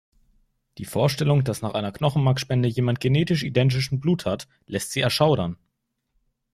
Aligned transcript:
Die 0.79 0.85
Vorstellung, 0.85 1.43
dass 1.43 1.61
nach 1.61 1.75
einer 1.75 1.91
Knochenmarkspende 1.91 2.67
jemand 2.67 3.01
genetisch 3.01 3.43
identischen 3.43 3.99
Blut 3.99 4.25
hat, 4.25 4.47
lässt 4.65 4.93
sie 4.93 5.01
erschaudern. 5.01 5.57